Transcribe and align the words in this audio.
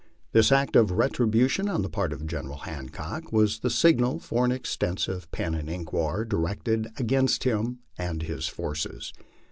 This 0.31 0.51
act 0.51 0.75
of 0.75 0.89
retribution 0.89 1.69
on 1.69 1.83
the 1.83 1.87
part 1.87 2.11
of 2.11 2.25
General 2.25 2.57
Hancock 2.65 3.31
was 3.31 3.59
the 3.59 3.69
signal 3.69 4.17
for 4.17 4.43
an 4.43 4.51
extensive 4.51 5.29
pen 5.31 5.53
and 5.53 5.69
ink 5.69 5.93
war, 5.93 6.25
directed 6.25 6.91
against 6.97 7.43
him 7.43 7.81
and 7.99 8.23
his 8.23 8.47
forces. 8.47 9.13